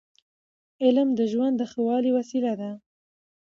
علم 0.83 1.09
د 1.19 1.21
ژوند 1.31 1.55
د 1.57 1.61
ښه 1.71 1.81
والي 1.87 2.11
وسیله 2.17 2.53
ده. 2.61 2.71